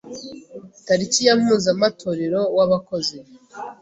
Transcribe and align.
Tariki 0.85 1.21
ya 1.27 1.35
Mpuzamatorero 1.39 2.41
w’Abakozi 2.57 3.17